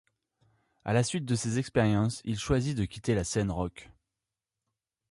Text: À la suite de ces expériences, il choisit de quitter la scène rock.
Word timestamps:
À 0.83 0.93
la 0.93 1.03
suite 1.03 1.25
de 1.25 1.35
ces 1.35 1.59
expériences, 1.59 2.21
il 2.25 2.35
choisit 2.39 2.75
de 2.75 2.85
quitter 2.85 3.13
la 3.13 3.23
scène 3.23 3.51
rock. 3.51 3.91